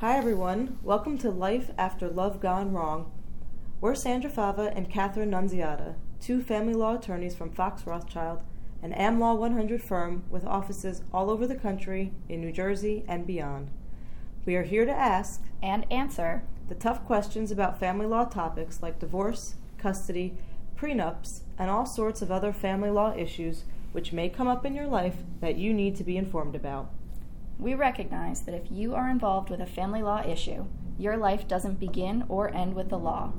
Hi, 0.00 0.18
everyone. 0.18 0.78
Welcome 0.82 1.16
to 1.18 1.30
Life 1.30 1.70
After 1.78 2.06
Love 2.06 2.38
Gone 2.38 2.70
Wrong. 2.70 3.10
We're 3.80 3.94
Sandra 3.94 4.28
Fava 4.28 4.70
and 4.76 4.90
Catherine 4.90 5.30
Nunziata, 5.30 5.94
two 6.20 6.42
family 6.42 6.74
law 6.74 6.96
attorneys 6.96 7.34
from 7.34 7.50
Fox 7.50 7.86
Rothschild, 7.86 8.40
an 8.82 8.92
AmLaw 8.92 9.38
100 9.38 9.82
firm 9.82 10.24
with 10.28 10.44
offices 10.44 11.00
all 11.14 11.30
over 11.30 11.46
the 11.46 11.54
country, 11.54 12.12
in 12.28 12.42
New 12.42 12.52
Jersey, 12.52 13.06
and 13.08 13.26
beyond. 13.26 13.70
We 14.44 14.54
are 14.56 14.64
here 14.64 14.84
to 14.84 14.92
ask 14.92 15.42
and 15.62 15.90
answer 15.90 16.42
the 16.68 16.74
tough 16.74 17.02
questions 17.06 17.50
about 17.50 17.80
family 17.80 18.04
law 18.04 18.26
topics 18.26 18.82
like 18.82 18.98
divorce, 18.98 19.54
custody, 19.78 20.36
prenups, 20.76 21.40
and 21.58 21.70
all 21.70 21.86
sorts 21.86 22.20
of 22.20 22.30
other 22.30 22.52
family 22.52 22.90
law 22.90 23.16
issues 23.16 23.64
which 23.92 24.12
may 24.12 24.28
come 24.28 24.46
up 24.46 24.66
in 24.66 24.74
your 24.74 24.88
life 24.88 25.16
that 25.40 25.56
you 25.56 25.72
need 25.72 25.96
to 25.96 26.04
be 26.04 26.18
informed 26.18 26.54
about. 26.54 26.92
We 27.58 27.74
recognize 27.74 28.42
that 28.42 28.54
if 28.54 28.70
you 28.70 28.94
are 28.94 29.08
involved 29.08 29.48
with 29.48 29.60
a 29.60 29.66
family 29.66 30.02
law 30.02 30.22
issue, 30.22 30.66
your 30.98 31.16
life 31.16 31.48
doesn't 31.48 31.80
begin 31.80 32.24
or 32.28 32.54
end 32.54 32.74
with 32.74 32.90
the 32.90 32.98
law. 32.98 33.32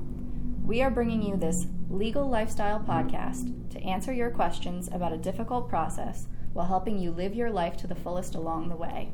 We 0.64 0.82
are 0.82 0.90
bringing 0.90 1.22
you 1.22 1.36
this 1.36 1.66
legal 1.88 2.28
lifestyle 2.28 2.80
podcast 2.80 3.70
to 3.70 3.80
answer 3.82 4.12
your 4.12 4.30
questions 4.30 4.88
about 4.92 5.12
a 5.12 5.18
difficult 5.18 5.68
process 5.68 6.26
while 6.52 6.66
helping 6.66 6.98
you 6.98 7.10
live 7.10 7.34
your 7.34 7.50
life 7.50 7.76
to 7.78 7.86
the 7.86 7.94
fullest 7.94 8.34
along 8.34 8.68
the 8.68 8.76
way. 8.76 9.12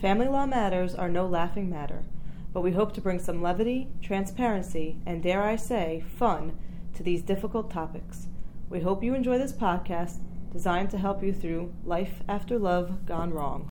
Family 0.00 0.28
law 0.28 0.46
matters 0.46 0.94
are 0.94 1.08
no 1.08 1.26
laughing 1.26 1.68
matter, 1.68 2.04
but 2.52 2.60
we 2.60 2.72
hope 2.72 2.92
to 2.92 3.00
bring 3.00 3.18
some 3.18 3.42
levity, 3.42 3.88
transparency, 4.02 4.98
and 5.06 5.22
dare 5.22 5.42
I 5.42 5.56
say, 5.56 6.04
fun 6.16 6.56
to 6.94 7.02
these 7.02 7.22
difficult 7.22 7.70
topics. 7.70 8.28
We 8.68 8.80
hope 8.80 9.02
you 9.02 9.14
enjoy 9.14 9.38
this 9.38 9.52
podcast 9.52 10.18
designed 10.52 10.90
to 10.90 10.98
help 10.98 11.22
you 11.22 11.32
through 11.32 11.72
life 11.84 12.22
after 12.28 12.58
love 12.58 13.06
gone 13.06 13.32
wrong. 13.32 13.68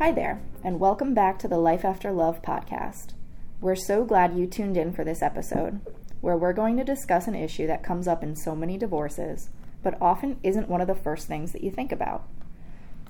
Hi 0.00 0.12
there, 0.12 0.40
and 0.64 0.80
welcome 0.80 1.12
back 1.12 1.38
to 1.40 1.46
the 1.46 1.58
Life 1.58 1.84
After 1.84 2.10
Love 2.10 2.40
podcast. 2.40 3.12
We're 3.60 3.76
so 3.76 4.02
glad 4.02 4.34
you 4.34 4.46
tuned 4.46 4.78
in 4.78 4.94
for 4.94 5.04
this 5.04 5.20
episode, 5.20 5.82
where 6.22 6.38
we're 6.38 6.54
going 6.54 6.78
to 6.78 6.84
discuss 6.84 7.28
an 7.28 7.34
issue 7.34 7.66
that 7.66 7.82
comes 7.82 8.08
up 8.08 8.22
in 8.22 8.34
so 8.34 8.56
many 8.56 8.78
divorces, 8.78 9.50
but 9.82 9.98
often 10.00 10.40
isn't 10.42 10.70
one 10.70 10.80
of 10.80 10.86
the 10.86 10.94
first 10.94 11.28
things 11.28 11.52
that 11.52 11.62
you 11.62 11.70
think 11.70 11.92
about. 11.92 12.26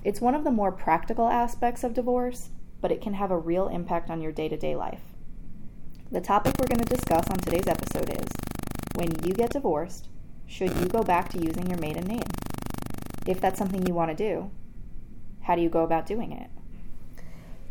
It's 0.03 0.19
one 0.19 0.35
of 0.35 0.43
the 0.43 0.51
more 0.51 0.73
practical 0.73 1.29
aspects 1.29 1.85
of 1.85 1.93
divorce, 1.93 2.49
but 2.81 2.91
it 2.91 2.99
can 2.99 3.13
have 3.13 3.31
a 3.31 3.37
real 3.37 3.69
impact 3.69 4.09
on 4.09 4.21
your 4.21 4.33
day 4.33 4.49
to 4.49 4.57
day 4.57 4.75
life. 4.75 5.13
The 6.11 6.19
topic 6.19 6.55
we're 6.59 6.75
going 6.75 6.85
to 6.85 6.93
discuss 6.93 7.25
on 7.29 7.37
today's 7.37 7.67
episode 7.67 8.09
is 8.09 8.27
when 8.95 9.11
you 9.23 9.33
get 9.33 9.51
divorced, 9.51 10.09
should 10.45 10.75
you 10.75 10.87
go 10.87 11.03
back 11.03 11.29
to 11.29 11.41
using 11.41 11.69
your 11.69 11.79
maiden 11.79 12.03
name? 12.03 12.27
If 13.25 13.39
that's 13.39 13.59
something 13.59 13.87
you 13.87 13.93
want 13.93 14.11
to 14.11 14.23
do, 14.29 14.51
how 15.43 15.55
do 15.55 15.61
you 15.61 15.69
go 15.69 15.85
about 15.85 16.05
doing 16.05 16.33
it? 16.33 16.49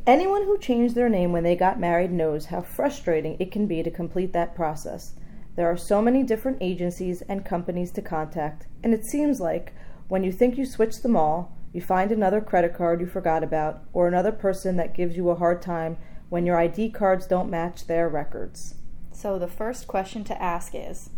Anyone 0.06 0.44
who 0.44 0.56
changed 0.56 0.94
their 0.94 1.10
name 1.10 1.30
when 1.30 1.44
they 1.44 1.54
got 1.54 1.78
married 1.78 2.10
knows 2.10 2.46
how 2.46 2.62
frustrating 2.62 3.36
it 3.38 3.52
can 3.52 3.66
be 3.66 3.82
to 3.82 3.90
complete 3.90 4.32
that 4.32 4.54
process. 4.54 5.14
There 5.56 5.70
are 5.70 5.76
so 5.76 6.00
many 6.00 6.22
different 6.22 6.58
agencies 6.62 7.22
and 7.22 7.44
companies 7.44 7.90
to 7.92 8.02
contact, 8.02 8.66
and 8.82 8.94
it 8.94 9.04
seems 9.04 9.40
like 9.40 9.74
when 10.08 10.24
you 10.24 10.32
think 10.32 10.56
you 10.56 10.64
switched 10.64 11.02
them 11.02 11.16
all, 11.16 11.54
you 11.72 11.82
find 11.82 12.10
another 12.10 12.40
credit 12.40 12.74
card 12.74 13.00
you 13.00 13.06
forgot 13.06 13.44
about, 13.44 13.82
or 13.92 14.08
another 14.08 14.32
person 14.32 14.76
that 14.76 14.94
gives 14.94 15.16
you 15.16 15.28
a 15.28 15.36
hard 15.36 15.60
time 15.60 15.98
when 16.30 16.46
your 16.46 16.56
ID 16.56 16.90
cards 16.90 17.26
don't 17.26 17.50
match 17.50 17.86
their 17.86 18.08
records. 18.08 18.76
So, 19.12 19.38
the 19.38 19.46
first 19.46 19.86
question 19.86 20.24
to 20.24 20.42
ask 20.42 20.72
is 20.74 21.10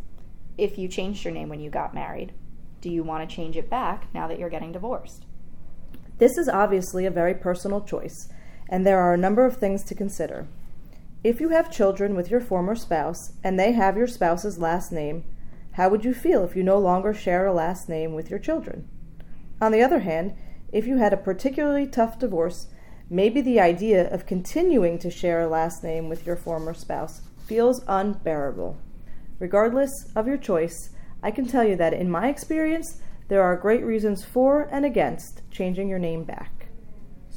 if 0.58 0.76
you 0.76 0.88
changed 0.88 1.24
your 1.24 1.32
name 1.32 1.48
when 1.48 1.60
you 1.60 1.70
got 1.70 1.94
married, 1.94 2.32
do 2.80 2.90
you 2.90 3.04
want 3.04 3.28
to 3.28 3.34
change 3.34 3.56
it 3.56 3.70
back 3.70 4.12
now 4.12 4.26
that 4.26 4.40
you're 4.40 4.50
getting 4.50 4.72
divorced? 4.72 5.24
This 6.18 6.36
is 6.36 6.48
obviously 6.48 7.06
a 7.06 7.10
very 7.10 7.34
personal 7.34 7.80
choice 7.80 8.28
and 8.72 8.86
there 8.86 8.98
are 8.98 9.12
a 9.12 9.18
number 9.18 9.44
of 9.44 9.58
things 9.58 9.84
to 9.84 9.94
consider. 9.94 10.46
If 11.22 11.42
you 11.42 11.50
have 11.50 11.70
children 11.70 12.16
with 12.16 12.30
your 12.30 12.40
former 12.40 12.74
spouse 12.74 13.34
and 13.44 13.60
they 13.60 13.72
have 13.72 13.98
your 13.98 14.06
spouse's 14.06 14.58
last 14.58 14.90
name, 14.90 15.24
how 15.72 15.90
would 15.90 16.06
you 16.06 16.14
feel 16.14 16.42
if 16.42 16.56
you 16.56 16.62
no 16.62 16.78
longer 16.78 17.12
share 17.12 17.44
a 17.44 17.52
last 17.52 17.86
name 17.86 18.14
with 18.14 18.30
your 18.30 18.38
children? 18.38 18.88
On 19.60 19.72
the 19.72 19.82
other 19.82 20.00
hand, 20.00 20.34
if 20.72 20.86
you 20.86 20.96
had 20.96 21.12
a 21.12 21.18
particularly 21.18 21.86
tough 21.86 22.18
divorce, 22.18 22.68
maybe 23.10 23.42
the 23.42 23.60
idea 23.60 24.10
of 24.10 24.24
continuing 24.24 24.98
to 25.00 25.10
share 25.10 25.42
a 25.42 25.48
last 25.48 25.84
name 25.84 26.08
with 26.08 26.26
your 26.26 26.36
former 26.36 26.72
spouse 26.72 27.20
feels 27.46 27.84
unbearable. 27.86 28.78
Regardless 29.38 30.10
of 30.16 30.26
your 30.26 30.38
choice, 30.38 30.88
I 31.22 31.30
can 31.30 31.46
tell 31.46 31.62
you 31.62 31.76
that 31.76 31.92
in 31.92 32.10
my 32.10 32.30
experience, 32.30 33.02
there 33.28 33.42
are 33.42 33.54
great 33.54 33.84
reasons 33.84 34.24
for 34.24 34.62
and 34.72 34.86
against 34.86 35.42
changing 35.50 35.90
your 35.90 35.98
name 35.98 36.24
back. 36.24 36.61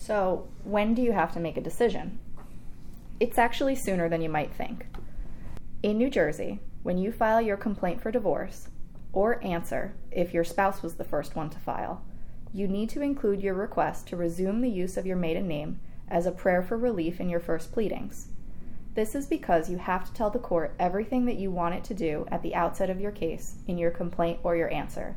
So, 0.05 0.47
when 0.63 0.93
do 0.93 1.01
you 1.01 1.13
have 1.13 1.33
to 1.33 1.39
make 1.39 1.57
a 1.57 1.61
decision? 1.61 2.19
It's 3.19 3.39
actually 3.39 3.73
sooner 3.73 4.07
than 4.07 4.21
you 4.21 4.29
might 4.29 4.53
think. 4.53 4.85
In 5.81 5.97
New 5.97 6.11
Jersey, 6.11 6.59
when 6.83 6.99
you 6.99 7.11
file 7.11 7.41
your 7.41 7.57
complaint 7.57 8.01
for 8.01 8.11
divorce, 8.11 8.67
or 9.13 9.43
answer 9.43 9.95
if 10.11 10.31
your 10.31 10.43
spouse 10.43 10.83
was 10.83 10.93
the 10.93 11.03
first 11.03 11.35
one 11.35 11.49
to 11.49 11.57
file, 11.57 12.03
you 12.53 12.67
need 12.67 12.91
to 12.91 13.01
include 13.01 13.41
your 13.41 13.55
request 13.55 14.05
to 14.09 14.15
resume 14.15 14.61
the 14.61 14.69
use 14.69 14.95
of 14.95 15.07
your 15.07 15.17
maiden 15.17 15.47
name 15.47 15.79
as 16.07 16.27
a 16.27 16.31
prayer 16.31 16.61
for 16.61 16.77
relief 16.77 17.19
in 17.19 17.27
your 17.27 17.39
first 17.39 17.71
pleadings. 17.71 18.27
This 18.93 19.15
is 19.15 19.25
because 19.25 19.71
you 19.71 19.79
have 19.79 20.05
to 20.05 20.13
tell 20.13 20.29
the 20.29 20.37
court 20.37 20.75
everything 20.77 21.25
that 21.25 21.39
you 21.39 21.49
want 21.49 21.73
it 21.73 21.83
to 21.85 21.95
do 21.95 22.27
at 22.29 22.43
the 22.43 22.53
outset 22.53 22.91
of 22.91 23.01
your 23.01 23.11
case 23.11 23.55
in 23.65 23.79
your 23.79 23.89
complaint 23.89 24.37
or 24.43 24.55
your 24.55 24.71
answer. 24.71 25.15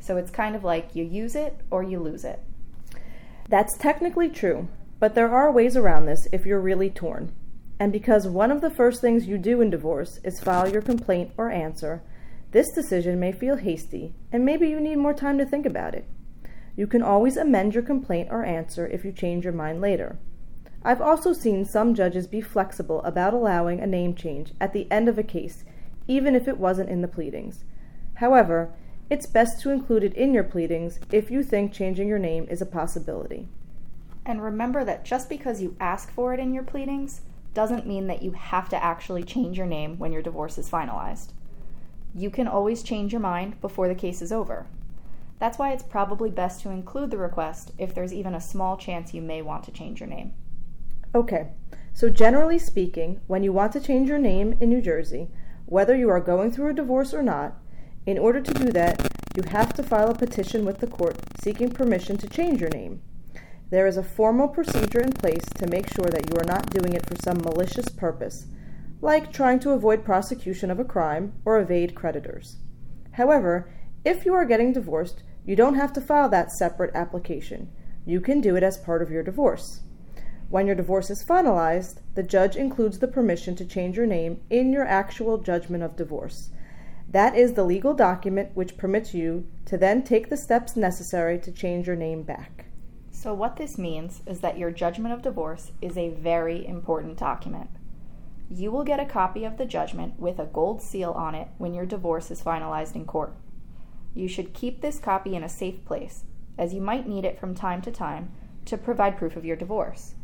So 0.00 0.18
it's 0.18 0.30
kind 0.30 0.54
of 0.54 0.64
like 0.64 0.94
you 0.94 1.02
use 1.02 1.34
it 1.34 1.58
or 1.70 1.82
you 1.82 1.98
lose 1.98 2.24
it. 2.24 2.42
That's 3.48 3.78
technically 3.78 4.28
true, 4.28 4.68
but 5.00 5.14
there 5.14 5.30
are 5.30 5.50
ways 5.50 5.76
around 5.76 6.04
this 6.04 6.28
if 6.32 6.44
you're 6.44 6.60
really 6.60 6.90
torn. 6.90 7.32
And 7.80 7.92
because 7.92 8.26
one 8.26 8.50
of 8.50 8.60
the 8.60 8.70
first 8.70 9.00
things 9.00 9.26
you 9.26 9.38
do 9.38 9.60
in 9.60 9.70
divorce 9.70 10.20
is 10.22 10.40
file 10.40 10.68
your 10.68 10.82
complaint 10.82 11.32
or 11.38 11.50
answer, 11.50 12.02
this 12.50 12.70
decision 12.72 13.18
may 13.20 13.32
feel 13.32 13.56
hasty, 13.56 14.14
and 14.32 14.44
maybe 14.44 14.68
you 14.68 14.80
need 14.80 14.96
more 14.96 15.14
time 15.14 15.38
to 15.38 15.46
think 15.46 15.64
about 15.64 15.94
it. 15.94 16.04
You 16.76 16.86
can 16.86 17.02
always 17.02 17.36
amend 17.36 17.74
your 17.74 17.82
complaint 17.82 18.28
or 18.30 18.44
answer 18.44 18.86
if 18.86 19.04
you 19.04 19.12
change 19.12 19.44
your 19.44 19.52
mind 19.52 19.80
later. 19.80 20.18
I've 20.84 21.00
also 21.00 21.32
seen 21.32 21.64
some 21.64 21.94
judges 21.94 22.26
be 22.26 22.40
flexible 22.40 23.02
about 23.02 23.34
allowing 23.34 23.80
a 23.80 23.86
name 23.86 24.14
change 24.14 24.52
at 24.60 24.72
the 24.72 24.90
end 24.90 25.08
of 25.08 25.18
a 25.18 25.22
case, 25.22 25.64
even 26.06 26.34
if 26.34 26.46
it 26.46 26.58
wasn't 26.58 26.90
in 26.90 27.02
the 27.02 27.08
pleadings. 27.08 27.64
However, 28.14 28.72
it's 29.10 29.26
best 29.26 29.60
to 29.62 29.70
include 29.70 30.04
it 30.04 30.14
in 30.14 30.34
your 30.34 30.44
pleadings 30.44 31.00
if 31.10 31.30
you 31.30 31.42
think 31.42 31.72
changing 31.72 32.08
your 32.08 32.18
name 32.18 32.46
is 32.50 32.60
a 32.60 32.66
possibility. 32.66 33.48
And 34.26 34.42
remember 34.42 34.84
that 34.84 35.04
just 35.04 35.28
because 35.28 35.62
you 35.62 35.76
ask 35.80 36.10
for 36.12 36.34
it 36.34 36.40
in 36.40 36.52
your 36.52 36.62
pleadings 36.62 37.22
doesn't 37.54 37.86
mean 37.86 38.06
that 38.08 38.22
you 38.22 38.32
have 38.32 38.68
to 38.68 38.84
actually 38.84 39.24
change 39.24 39.56
your 39.56 39.66
name 39.66 39.98
when 39.98 40.12
your 40.12 40.20
divorce 40.20 40.58
is 40.58 40.68
finalized. 40.68 41.28
You 42.14 42.28
can 42.28 42.46
always 42.46 42.82
change 42.82 43.12
your 43.12 43.20
mind 43.20 43.60
before 43.60 43.88
the 43.88 43.94
case 43.94 44.20
is 44.20 44.32
over. 44.32 44.66
That's 45.38 45.58
why 45.58 45.72
it's 45.72 45.82
probably 45.82 46.30
best 46.30 46.60
to 46.62 46.70
include 46.70 47.10
the 47.10 47.16
request 47.16 47.72
if 47.78 47.94
there's 47.94 48.12
even 48.12 48.34
a 48.34 48.40
small 48.40 48.76
chance 48.76 49.14
you 49.14 49.22
may 49.22 49.40
want 49.40 49.64
to 49.64 49.70
change 49.70 50.00
your 50.00 50.08
name. 50.08 50.34
Okay, 51.14 51.48
so 51.94 52.10
generally 52.10 52.58
speaking, 52.58 53.20
when 53.26 53.42
you 53.42 53.52
want 53.52 53.72
to 53.72 53.80
change 53.80 54.08
your 54.08 54.18
name 54.18 54.56
in 54.60 54.68
New 54.68 54.82
Jersey, 54.82 55.28
whether 55.66 55.96
you 55.96 56.10
are 56.10 56.20
going 56.20 56.50
through 56.50 56.70
a 56.70 56.74
divorce 56.74 57.14
or 57.14 57.22
not, 57.22 57.56
in 58.08 58.18
order 58.18 58.40
to 58.40 58.54
do 58.54 58.72
that, 58.72 59.06
you 59.36 59.42
have 59.50 59.74
to 59.74 59.82
file 59.82 60.10
a 60.10 60.14
petition 60.14 60.64
with 60.64 60.78
the 60.78 60.86
court 60.86 61.14
seeking 61.42 61.70
permission 61.70 62.16
to 62.16 62.26
change 62.26 62.58
your 62.58 62.70
name. 62.70 63.02
There 63.68 63.86
is 63.86 63.98
a 63.98 64.02
formal 64.02 64.48
procedure 64.48 65.02
in 65.02 65.12
place 65.12 65.44
to 65.56 65.66
make 65.66 65.92
sure 65.92 66.08
that 66.08 66.30
you 66.30 66.40
are 66.40 66.44
not 66.44 66.70
doing 66.70 66.94
it 66.94 67.04
for 67.04 67.16
some 67.16 67.36
malicious 67.42 67.90
purpose, 67.90 68.46
like 69.02 69.30
trying 69.30 69.60
to 69.60 69.72
avoid 69.72 70.06
prosecution 70.06 70.70
of 70.70 70.80
a 70.80 70.86
crime 70.86 71.34
or 71.44 71.60
evade 71.60 71.94
creditors. 71.94 72.56
However, 73.12 73.70
if 74.06 74.24
you 74.24 74.32
are 74.32 74.46
getting 74.46 74.72
divorced, 74.72 75.22
you 75.44 75.54
don't 75.54 75.74
have 75.74 75.92
to 75.92 76.00
file 76.00 76.30
that 76.30 76.50
separate 76.50 76.94
application. 76.94 77.70
You 78.06 78.22
can 78.22 78.40
do 78.40 78.56
it 78.56 78.62
as 78.62 78.78
part 78.78 79.02
of 79.02 79.10
your 79.10 79.22
divorce. 79.22 79.82
When 80.48 80.66
your 80.66 80.76
divorce 80.76 81.10
is 81.10 81.22
finalized, 81.22 81.98
the 82.14 82.22
judge 82.22 82.56
includes 82.56 83.00
the 83.00 83.08
permission 83.08 83.54
to 83.56 83.66
change 83.66 83.98
your 83.98 84.06
name 84.06 84.40
in 84.48 84.72
your 84.72 84.86
actual 84.86 85.36
judgment 85.36 85.82
of 85.82 85.94
divorce. 85.94 86.48
That 87.10 87.36
is 87.36 87.54
the 87.54 87.64
legal 87.64 87.94
document 87.94 88.50
which 88.54 88.76
permits 88.76 89.14
you 89.14 89.46
to 89.64 89.78
then 89.78 90.02
take 90.02 90.28
the 90.28 90.36
steps 90.36 90.76
necessary 90.76 91.38
to 91.38 91.50
change 91.50 91.86
your 91.86 91.96
name 91.96 92.22
back. 92.22 92.66
So, 93.10 93.32
what 93.32 93.56
this 93.56 93.78
means 93.78 94.20
is 94.26 94.40
that 94.40 94.58
your 94.58 94.70
judgment 94.70 95.14
of 95.14 95.22
divorce 95.22 95.72
is 95.80 95.96
a 95.96 96.10
very 96.10 96.66
important 96.66 97.18
document. 97.18 97.70
You 98.50 98.70
will 98.70 98.84
get 98.84 99.00
a 99.00 99.06
copy 99.06 99.44
of 99.44 99.56
the 99.56 99.66
judgment 99.66 100.20
with 100.20 100.38
a 100.38 100.46
gold 100.46 100.82
seal 100.82 101.12
on 101.12 101.34
it 101.34 101.48
when 101.58 101.74
your 101.74 101.86
divorce 101.86 102.30
is 102.30 102.42
finalized 102.42 102.94
in 102.94 103.06
court. 103.06 103.34
You 104.14 104.28
should 104.28 104.54
keep 104.54 104.80
this 104.80 104.98
copy 104.98 105.34
in 105.34 105.42
a 105.42 105.48
safe 105.48 105.84
place, 105.84 106.24
as 106.56 106.74
you 106.74 106.80
might 106.80 107.08
need 107.08 107.24
it 107.24 107.38
from 107.38 107.54
time 107.54 107.82
to 107.82 107.90
time 107.90 108.30
to 108.66 108.76
provide 108.76 109.16
proof 109.16 109.34
of 109.34 109.44
your 109.44 109.56
divorce. 109.56 110.14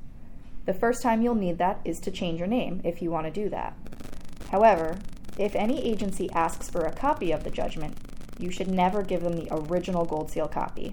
The 0.66 0.74
first 0.74 1.02
time 1.02 1.22
you'll 1.22 1.34
need 1.34 1.58
that 1.58 1.80
is 1.84 1.98
to 2.00 2.10
change 2.10 2.38
your 2.38 2.48
name 2.48 2.80
if 2.84 3.02
you 3.02 3.10
want 3.10 3.26
to 3.26 3.42
do 3.42 3.48
that. 3.50 3.76
However, 4.50 4.98
if 5.38 5.54
any 5.56 5.84
agency 5.84 6.30
asks 6.32 6.70
for 6.70 6.82
a 6.82 6.92
copy 6.92 7.32
of 7.32 7.44
the 7.44 7.50
judgment, 7.50 7.96
you 8.38 8.50
should 8.50 8.68
never 8.68 9.02
give 9.02 9.22
them 9.22 9.34
the 9.34 9.48
original 9.50 10.04
Gold 10.04 10.30
Seal 10.30 10.48
copy. 10.48 10.92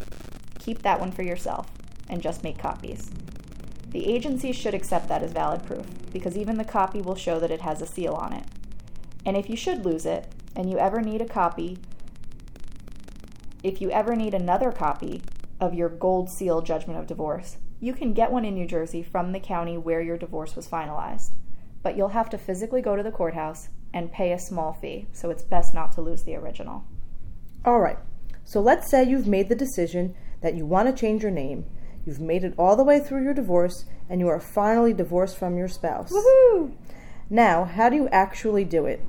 Keep 0.60 0.82
that 0.82 1.00
one 1.00 1.12
for 1.12 1.24
yourself 1.24 1.68
and 2.10 2.22
just 2.22 2.44
make 2.44 2.58
copies. 2.58 3.12
The 3.90 4.08
agency 4.08 4.52
should 4.52 4.74
accept 4.74 5.08
that 5.10 5.22
as 5.22 5.32
valid 5.32 5.66
proof 5.66 5.86
because 6.12 6.38
even 6.38 6.58
the 6.58 6.64
copy 6.64 7.02
will 7.02 7.16
show 7.16 7.40
that 7.40 7.52
it 7.52 7.62
has 7.62 7.82
a 7.82 7.88
seal 7.88 8.14
on 8.14 8.34
it. 8.34 8.46
And 9.26 9.38
if 9.38 9.50
you 9.50 9.56
should 9.56 9.86
lose 9.86 10.06
it 10.06 10.32
and 10.56 10.70
you 10.70 10.78
ever 10.78 11.02
need 11.02 11.22
a 11.22 11.28
copy, 11.28 11.78
if 13.64 13.82
you 13.82 13.92
ever 13.92 14.16
need 14.16 14.34
another 14.34 14.72
copy 14.72 15.22
of 15.60 15.74
your 15.74 15.90
gold 15.90 16.30
seal 16.30 16.62
judgment 16.62 17.00
of 17.00 17.06
divorce, 17.06 17.58
you 17.80 17.94
can 17.94 18.14
get 18.14 18.32
one 18.32 18.46
in 18.46 18.56
New 18.56 18.66
Jersey 18.66 19.04
from 19.04 19.32
the 19.32 19.40
county 19.40 19.78
where 19.78 20.02
your 20.02 20.18
divorce 20.18 20.56
was 20.56 20.68
finalized. 20.68 21.32
But 21.84 21.98
you'll 21.98 22.10
have 22.10 22.30
to 22.30 22.38
physically 22.38 22.82
go 22.82 22.96
to 22.96 23.04
the 23.04 23.12
courthouse 23.12 23.70
and 23.94 24.12
pay 24.12 24.32
a 24.32 24.40
small 24.40 24.74
fee, 24.74 25.08
so 25.12 25.30
it's 25.30 25.44
best 25.44 25.74
not 25.74 25.92
to 25.94 26.02
lose 26.02 26.24
the 26.24 26.36
original. 26.36 26.84
All 27.66 27.80
right, 27.80 27.98
so 28.44 28.62
let's 28.62 28.90
say 28.90 29.04
you've 29.04 29.28
made 29.28 29.50
the 29.50 29.56
decision 29.56 30.16
that 30.42 30.56
you 30.56 30.66
want 30.66 30.88
to 30.88 31.00
change 31.00 31.22
your 31.22 31.32
name. 31.32 31.66
You've 32.06 32.20
made 32.20 32.44
it 32.44 32.56
all 32.58 32.76
the 32.76 32.84
way 32.84 33.00
through 33.00 33.24
your 33.24 33.34
divorce, 33.34 33.86
and 34.10 34.20
you 34.20 34.28
are 34.28 34.40
finally 34.40 34.94
divorced 34.94 35.38
from 35.38 35.58
your 35.58 35.68
spouse. 35.68 36.12
Woohoo! 36.12 36.74
Now, 37.30 37.66
how 37.66 37.90
do 37.90 37.96
you 37.96 38.08
actually 38.10 38.66
do 38.66 38.86
it? 38.86 39.06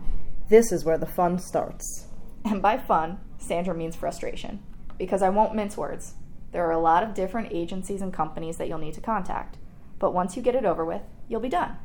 This 0.49 0.71
is 0.71 0.85
where 0.85 0.99
the 0.99 1.07
fun 1.07 1.39
starts. 1.39 2.09
And 2.45 2.61
by 2.61 2.77
fun, 2.77 3.19
Sandra 3.39 3.75
means 3.75 3.97
frustration, 3.97 4.63
because 4.99 5.23
I 5.23 5.31
won't 5.31 5.55
mince 5.55 5.77
words. 5.77 6.15
There 6.53 6.67
are 6.67 6.73
a 6.73 6.79
lot 6.79 7.03
of 7.03 7.15
different 7.15 7.49
agencies 7.51 8.03
and 8.03 8.13
companies 8.13 8.59
that 8.59 8.69
you'll 8.69 8.79
need 8.79 8.95
to 8.95 9.01
contact, 9.01 9.57
but 9.99 10.13
once 10.13 10.37
you 10.37 10.43
get 10.43 10.55
it 10.55 10.67
over 10.67 10.85
with, 10.85 11.03
you'll 11.29 11.41
be 11.41 11.49
done. 11.49 11.77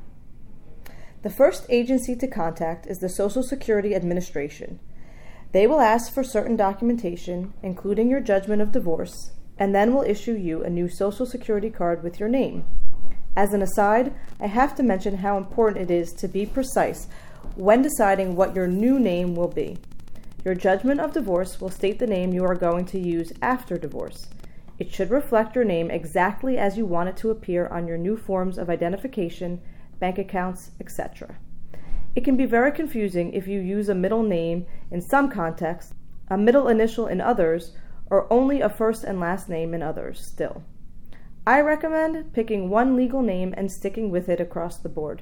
The 1.24 1.30
first 1.32 1.66
agency 1.70 2.16
to 2.16 2.28
contact 2.28 2.86
is 2.86 3.00
the 3.00 3.10
Social 3.10 3.42
Security 3.42 3.96
Administration. 3.96 4.80
They 5.52 5.66
will 5.66 5.80
ask 5.80 6.14
for 6.14 6.24
certain 6.24 6.56
documentation, 6.56 7.54
including 7.64 8.08
your 8.08 8.20
judgment 8.20 8.62
of 8.62 8.72
divorce, 8.72 9.32
and 9.58 9.74
then 9.74 9.96
will 9.96 10.04
issue 10.04 10.36
you 10.36 10.64
a 10.64 10.70
new 10.70 10.88
Social 10.88 11.26
Security 11.26 11.72
card 11.72 12.04
with 12.04 12.20
your 12.20 12.30
name. 12.30 12.66
As 13.36 13.54
an 13.54 13.64
aside, 13.64 14.14
I 14.40 14.46
have 14.46 14.76
to 14.76 14.84
mention 14.84 15.18
how 15.18 15.38
important 15.38 15.90
it 15.90 15.94
is 15.94 16.14
to 16.14 16.28
be 16.28 16.46
precise 16.46 17.08
when 17.56 17.82
deciding 17.82 18.36
what 18.36 18.56
your 18.56 18.68
new 18.68 19.00
name 19.00 19.34
will 19.34 19.48
be. 19.48 19.78
Your 20.46 20.54
judgment 20.54 21.00
of 21.00 21.14
divorce 21.14 21.60
will 21.60 21.70
state 21.70 21.98
the 21.98 22.06
name 22.06 22.32
you 22.32 22.44
are 22.44 22.56
going 22.56 22.86
to 22.86 23.00
use 23.00 23.34
after 23.42 23.76
divorce. 23.78 24.28
It 24.78 24.94
should 24.94 25.10
reflect 25.10 25.56
your 25.56 25.66
name 25.66 25.90
exactly 25.90 26.60
as 26.60 26.78
you 26.78 26.86
want 26.86 27.10
it 27.10 27.18
to 27.18 27.32
appear 27.32 27.68
on 27.68 27.88
your 27.88 27.98
new 27.98 28.18
forms 28.18 28.60
of 28.60 28.70
identification, 28.70 29.62
bank 30.00 30.18
accounts, 30.18 30.72
etc. 30.80 31.38
It 32.16 32.24
can 32.24 32.36
be 32.36 32.46
very 32.46 32.72
confusing 32.72 33.34
if 33.34 33.48
you 33.48 33.60
use 33.60 33.90
a 33.90 33.96
middle 33.96 34.24
name 34.24 34.66
in 34.90 35.02
some 35.02 35.30
contexts, 35.30 35.94
a 36.30 36.38
middle 36.38 36.68
initial 36.68 37.08
in 37.08 37.22
others, 37.22 37.74
or 38.10 38.32
only 38.32 38.62
a 38.62 38.70
first 38.70 39.04
and 39.04 39.20
last 39.20 39.50
name 39.50 39.74
in 39.74 39.84
others 39.84 40.20
still. 40.20 40.64
I 41.46 41.62
recommend 41.62 42.34
picking 42.34 42.70
one 42.70 42.96
legal 42.96 43.22
name 43.22 43.54
and 43.56 43.72
sticking 43.72 44.10
with 44.10 44.30
it 44.30 44.42
across 44.42 44.78
the 44.78 44.90
board. 44.90 45.22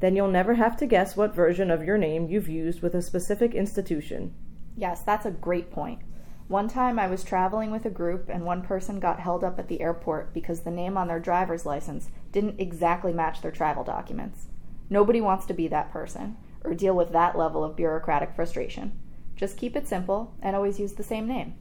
Then 0.00 0.16
you'll 0.16 0.28
never 0.28 0.54
have 0.54 0.76
to 0.78 0.86
guess 0.86 1.16
what 1.16 1.34
version 1.34 1.70
of 1.70 1.84
your 1.84 1.98
name 1.98 2.28
you've 2.28 2.48
used 2.48 2.82
with 2.82 2.94
a 2.94 3.02
specific 3.02 3.54
institution. 3.54 4.34
Yes, 4.76 5.02
that's 5.02 5.26
a 5.26 5.30
great 5.30 5.70
point. 5.70 6.00
One 6.48 6.68
time 6.68 6.98
I 6.98 7.06
was 7.06 7.24
traveling 7.24 7.70
with 7.70 7.86
a 7.86 7.90
group 7.90 8.28
and 8.28 8.44
one 8.44 8.62
person 8.62 9.00
got 9.00 9.20
held 9.20 9.42
up 9.42 9.58
at 9.58 9.68
the 9.68 9.80
airport 9.80 10.34
because 10.34 10.60
the 10.60 10.70
name 10.70 10.96
on 10.96 11.08
their 11.08 11.20
driver's 11.20 11.64
license 11.64 12.10
didn't 12.30 12.60
exactly 12.60 13.12
match 13.12 13.40
their 13.40 13.50
travel 13.50 13.84
documents. 13.84 14.48
Nobody 14.90 15.20
wants 15.20 15.46
to 15.46 15.54
be 15.54 15.68
that 15.68 15.92
person 15.92 16.36
or 16.64 16.74
deal 16.74 16.94
with 16.94 17.12
that 17.12 17.38
level 17.38 17.64
of 17.64 17.76
bureaucratic 17.76 18.34
frustration. 18.34 18.92
Just 19.36 19.56
keep 19.56 19.76
it 19.76 19.88
simple 19.88 20.34
and 20.42 20.54
always 20.54 20.78
use 20.78 20.92
the 20.92 21.02
same 21.02 21.26
name. 21.26 21.54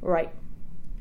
Right. 0.00 0.32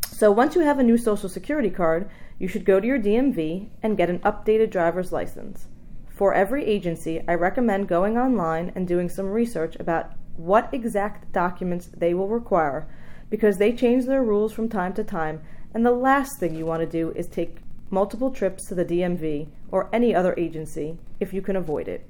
So 0.06 0.32
once 0.32 0.56
you 0.56 0.62
have 0.62 0.80
a 0.80 0.84
new 0.84 0.98
Social 0.98 1.30
Security 1.30 1.70
card, 1.70 2.10
you 2.40 2.48
should 2.48 2.66
go 2.66 2.80
to 2.80 2.88
your 2.88 3.00
DMV 3.00 3.70
and 3.82 3.98
get 3.98 4.10
an 4.10 4.20
updated 4.20 4.70
driver's 4.70 5.12
license. 5.12 5.68
For 6.10 6.34
every 6.34 6.66
agency, 6.66 7.24
I 7.28 7.36
recommend 7.36 7.88
going 7.88 8.18
online 8.18 8.72
and 8.76 8.88
doing 8.88 9.10
some 9.10 9.28
research 9.28 9.76
about 9.80 10.14
what 10.38 10.74
exact 10.74 11.32
documents 11.34 11.88
they 11.88 12.14
will 12.14 12.28
require 12.28 12.88
because 13.30 13.58
they 13.58 13.74
change 13.74 14.06
their 14.06 14.24
rules 14.24 14.54
from 14.54 14.70
time 14.70 14.94
to 14.94 15.04
time, 15.04 15.42
and 15.74 15.86
the 15.86 15.92
last 15.92 16.40
thing 16.40 16.56
you 16.56 16.66
want 16.66 16.82
to 16.82 16.86
do 16.86 17.12
is 17.12 17.28
take 17.28 17.58
multiple 17.90 18.32
trips 18.32 18.66
to 18.66 18.76
the 18.76 18.86
DMV 18.86 19.48
or 19.70 19.90
any 19.92 20.16
other 20.16 20.34
agency 20.38 20.98
if 21.20 21.34
you 21.34 21.42
can 21.42 21.56
avoid 21.56 21.88
it. 21.88 22.06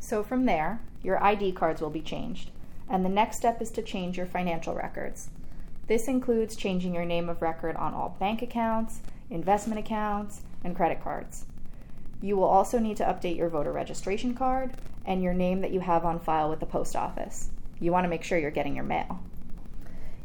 So 0.00 0.22
from 0.22 0.46
there, 0.46 0.80
your 1.02 1.22
ID 1.22 1.52
cards 1.52 1.80
will 1.80 1.90
be 1.90 2.00
changed, 2.00 2.50
and 2.88 3.04
the 3.04 3.08
next 3.08 3.38
step 3.38 3.62
is 3.62 3.70
to 3.72 3.82
change 3.82 4.16
your 4.16 4.26
financial 4.26 4.74
records. 4.74 5.30
This 5.86 6.08
includes 6.08 6.56
changing 6.56 6.94
your 6.94 7.04
name 7.04 7.28
of 7.28 7.42
record 7.42 7.76
on 7.76 7.94
all 7.94 8.16
bank 8.20 8.42
accounts, 8.42 9.00
investment 9.30 9.80
accounts, 9.80 10.42
and 10.64 10.76
credit 10.76 11.02
cards. 11.02 11.46
You 12.20 12.36
will 12.36 12.44
also 12.44 12.78
need 12.78 12.96
to 12.98 13.04
update 13.04 13.36
your 13.36 13.48
voter 13.48 13.72
registration 13.72 14.34
card 14.34 14.72
and 15.04 15.22
your 15.22 15.34
name 15.34 15.60
that 15.60 15.72
you 15.72 15.80
have 15.80 16.04
on 16.04 16.20
file 16.20 16.50
with 16.50 16.60
the 16.60 16.66
post 16.66 16.96
office. 16.96 17.50
You 17.80 17.92
want 17.92 18.04
to 18.04 18.08
make 18.08 18.22
sure 18.22 18.38
you're 18.38 18.50
getting 18.50 18.74
your 18.74 18.84
mail. 18.84 19.20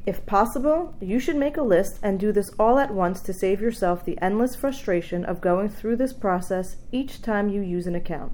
If 0.06 0.26
possible, 0.26 0.96
you 1.02 1.20
should 1.20 1.36
make 1.36 1.58
a 1.58 1.62
list 1.62 2.00
and 2.02 2.18
do 2.18 2.32
this 2.32 2.50
all 2.58 2.80
at 2.80 2.94
once 2.94 3.20
to 3.22 3.34
save 3.34 3.60
yourself 3.60 4.06
the 4.06 4.18
endless 4.22 4.56
frustration 4.56 5.26
of 5.26 5.42
going 5.42 5.68
through 5.68 5.98
this 5.98 6.14
process 6.14 6.78
each 6.94 7.22
time 7.22 7.50
you 7.50 7.62
use 7.62 7.88
an 7.88 7.96
account. 7.96 8.32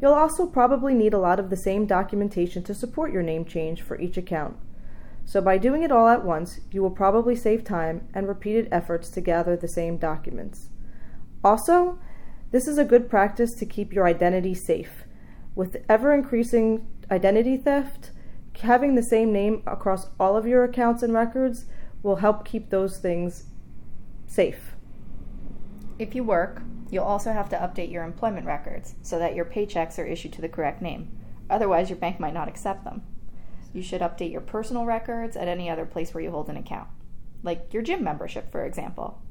You'll 0.00 0.12
also 0.12 0.46
probably 0.46 0.94
need 0.94 1.12
a 1.12 1.18
lot 1.18 1.40
of 1.40 1.50
the 1.50 1.56
same 1.56 1.86
documentation 1.86 2.62
to 2.64 2.74
support 2.74 3.12
your 3.12 3.22
name 3.22 3.44
change 3.44 3.82
for 3.82 3.98
each 3.98 4.16
account. 4.16 4.56
So, 5.24 5.40
by 5.40 5.58
doing 5.58 5.82
it 5.82 5.90
all 5.90 6.06
at 6.06 6.24
once, 6.24 6.60
you 6.70 6.82
will 6.82 6.90
probably 6.90 7.34
save 7.34 7.64
time 7.64 8.06
and 8.14 8.28
repeated 8.28 8.68
efforts 8.70 9.08
to 9.10 9.20
gather 9.20 9.56
the 9.56 9.66
same 9.66 9.96
documents. 9.96 10.68
Also, 11.42 11.98
this 12.52 12.68
is 12.68 12.78
a 12.78 12.84
good 12.84 13.10
practice 13.10 13.54
to 13.54 13.66
keep 13.66 13.92
your 13.92 14.06
identity 14.06 14.54
safe. 14.54 15.02
With 15.56 15.82
ever 15.88 16.12
increasing 16.12 16.86
identity 17.10 17.56
theft, 17.56 18.10
having 18.60 18.94
the 18.94 19.02
same 19.02 19.32
name 19.32 19.62
across 19.66 20.10
all 20.20 20.36
of 20.36 20.46
your 20.46 20.62
accounts 20.64 21.02
and 21.02 21.14
records 21.14 21.64
will 22.02 22.16
help 22.16 22.44
keep 22.44 22.68
those 22.68 22.98
things 22.98 23.44
safe. 24.26 24.74
If 25.98 26.14
you 26.14 26.22
work, 26.22 26.60
you'll 26.90 27.04
also 27.04 27.32
have 27.32 27.48
to 27.48 27.56
update 27.56 27.90
your 27.90 28.04
employment 28.04 28.46
records 28.46 28.96
so 29.00 29.18
that 29.18 29.34
your 29.34 29.46
paychecks 29.46 29.98
are 29.98 30.04
issued 30.04 30.34
to 30.34 30.42
the 30.42 30.48
correct 30.48 30.82
name. 30.82 31.10
Otherwise, 31.48 31.88
your 31.88 31.98
bank 31.98 32.20
might 32.20 32.34
not 32.34 32.48
accept 32.48 32.84
them. 32.84 33.02
You 33.72 33.82
should 33.82 34.02
update 34.02 34.32
your 34.32 34.42
personal 34.42 34.84
records 34.84 35.38
at 35.38 35.48
any 35.48 35.70
other 35.70 35.86
place 35.86 36.12
where 36.12 36.22
you 36.22 36.30
hold 36.30 36.50
an 36.50 36.58
account, 36.58 36.88
like 37.42 37.72
your 37.72 37.82
gym 37.82 38.04
membership, 38.04 38.52
for 38.52 38.66
example. 38.66 39.22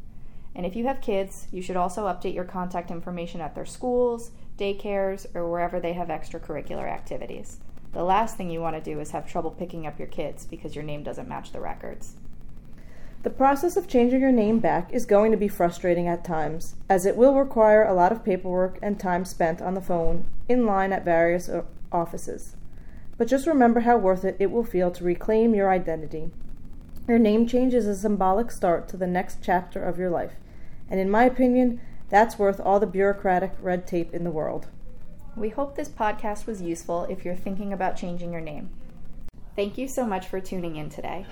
And 0.56 0.66
if 0.66 0.76
you 0.76 0.88
have 0.88 1.02
kids, 1.02 1.48
you 1.52 1.62
should 1.62 1.76
also 1.76 2.06
update 2.06 2.34
your 2.34 2.46
contact 2.46 2.90
information 2.90 3.42
at 3.42 3.56
their 3.56 3.66
schools, 3.66 4.32
daycares, 4.58 5.26
or 5.36 5.50
wherever 5.50 5.80
they 5.80 5.94
have 5.94 6.08
extracurricular 6.08 6.90
activities. 6.90 7.60
The 7.92 8.04
last 8.04 8.38
thing 8.38 8.50
you 8.50 8.62
want 8.62 8.76
to 8.76 8.82
do 8.82 9.00
is 9.00 9.12
have 9.12 9.30
trouble 9.30 9.52
picking 9.52 9.86
up 9.86 10.00
your 10.00 10.08
kids 10.08 10.46
because 10.46 10.76
your 10.76 10.84
name 10.84 11.04
doesn't 11.04 11.28
match 11.28 11.52
the 11.52 11.60
records. 11.60 12.16
The 13.24 13.30
process 13.30 13.76
of 13.76 13.88
changing 13.88 14.22
your 14.22 14.32
name 14.32 14.60
back 14.60 14.94
is 14.94 15.06
going 15.06 15.32
to 15.32 15.38
be 15.38 15.48
frustrating 15.48 16.08
at 16.08 16.24
times, 16.24 16.76
as 16.88 17.06
it 17.06 17.18
will 17.18 17.34
require 17.34 17.84
a 17.84 17.94
lot 17.94 18.12
of 18.12 18.24
paperwork 18.24 18.78
and 18.82 19.00
time 19.00 19.26
spent 19.26 19.62
on 19.62 19.74
the 19.74 19.82
phone 19.82 20.26
in 20.48 20.66
line 20.66 20.94
at 20.94 21.04
various 21.04 21.50
offices. 21.92 22.56
But 23.18 23.28
just 23.28 23.48
remember 23.48 23.80
how 23.80 23.98
worth 23.98 24.24
it 24.24 24.36
it 24.40 24.52
will 24.52 24.64
feel 24.64 24.92
to 24.92 25.04
reclaim 25.04 25.56
your 25.56 25.72
identity. 25.72 26.32
Your 27.08 27.18
name 27.18 27.48
change 27.48 27.74
is 27.74 27.88
a 27.88 27.96
symbolic 27.96 28.52
start 28.52 28.88
to 28.90 28.98
the 28.98 29.08
next 29.08 29.40
chapter 29.42 29.84
of 29.84 29.98
your 29.98 30.10
life, 30.10 30.34
and 30.90 31.00
in 31.00 31.10
my 31.10 31.24
opinion, 31.24 31.82
that's 32.10 32.40
worth 32.40 32.60
all 32.60 32.80
the 32.80 32.88
bureaucratic 32.88 33.54
red 33.62 33.88
tape 33.88 34.14
in 34.14 34.24
the 34.24 34.32
world. 34.32 34.68
We 35.36 35.50
hope 35.50 35.76
this 35.76 35.90
podcast 35.90 36.46
was 36.46 36.62
useful 36.62 37.04
if 37.06 37.26
you're 37.26 37.36
thinking 37.36 37.74
about 37.74 37.98
changing 37.98 38.32
your 38.32 38.42
name. 38.42 38.70
Thank 39.56 39.78
you 39.78 39.88
so 39.88 40.06
much 40.06 40.28
for 40.28 40.40
tuning 40.40 40.76
in 40.76 40.90
today. 40.90 41.26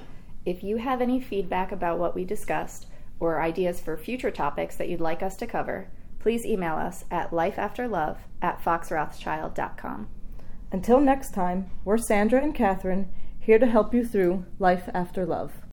If 0.45 0.63
you 0.63 0.77
have 0.77 1.01
any 1.01 1.22
feedback 1.22 1.72
about 1.72 2.00
what 2.00 2.15
we 2.15 2.25
discussed 2.25 2.88
or 3.19 3.41
ideas 3.41 3.79
for 3.79 3.95
future 3.95 4.31
topics 4.31 4.75
that 4.75 4.89
you'd 4.89 5.00
like 5.00 5.24
us 5.24 5.38
to 5.38 5.48
cover, 5.48 5.88
please 6.19 6.45
email 6.45 6.75
us 6.75 7.05
at 7.12 7.31
lifeafterlove 7.31 8.17
at 8.41 8.62
foxrothschild.com. 8.62 10.07
Until 10.72 11.00
next 11.00 11.33
time, 11.33 11.69
we're 11.86 11.98
Sandra 11.98 12.41
and 12.41 12.55
Catherine, 12.55 13.10
here 13.39 13.60
to 13.60 13.67
help 13.67 13.93
you 13.93 14.05
through 14.05 14.45
life 14.60 14.89
after 14.93 15.25
love. 15.25 15.53